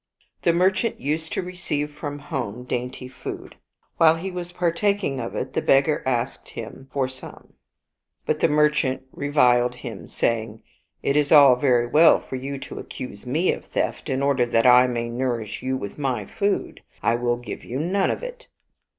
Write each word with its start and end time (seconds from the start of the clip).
The 0.41 0.51
merchant 0.51 0.99
used 0.99 1.31
to 1.33 1.43
receive 1.43 1.91
from 1.93 2.17
home 2.17 2.63
dainty 2.63 3.07
food. 3.07 3.55
While 3.97 4.15
he 4.15 4.31
was 4.31 4.51
partaking 4.51 5.19
of 5.19 5.35
it 5.35 5.53
the 5.53 5.61
beggar 5.61 6.01
asked 6.07 6.49
him 6.49 6.87
for 6.91 7.03
196 7.03 7.21
Mahaushadha 7.21 7.45
some. 7.45 7.53
But 8.25 8.39
the 8.39 8.47
merchant 8.47 9.03
reviled 9.11 9.75
him, 9.85 10.07
saying," 10.07 10.63
It 11.03 11.15
is 11.15 11.31
all 11.31 11.55
very 11.55 11.85
well 11.85 12.19
for 12.19 12.35
you 12.35 12.57
to 12.61 12.79
accuse 12.79 13.27
me 13.27 13.53
of 13.53 13.65
theft 13.65 14.09
in 14.09 14.23
order 14.23 14.47
that 14.47 14.65
I 14.65 14.87
may 14.87 15.07
nour 15.07 15.39
ish 15.41 15.61
you 15.61 15.77
with 15.77 15.99
my 15.99 16.25
food. 16.25 16.81
I 17.03 17.13
will 17.13 17.37
give 17.37 17.63
you 17.63 17.77
none 17.77 18.09
of 18.09 18.23
it." 18.23 18.47